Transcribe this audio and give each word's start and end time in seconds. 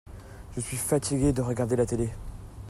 Je 0.55 0.61
suis 0.61 0.77
fatigué 0.77 1.31
de 1.31 1.43
regarder 1.43 1.75
la 1.75 1.85
télé. 1.85 2.09